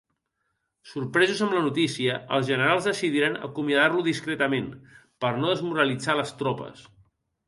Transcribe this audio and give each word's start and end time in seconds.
Sorpresos 0.91 1.41
amb 1.47 1.51
la 1.57 1.59
notícia, 1.65 2.15
els 2.37 2.47
generals 2.47 2.87
decidiren 2.89 3.35
acomiadar-lo 3.49 4.05
discretament 4.07 4.71
per 5.27 5.31
no 5.43 5.53
desmoralitzar 5.53 6.17
les 6.21 6.33
tropes. 6.41 6.83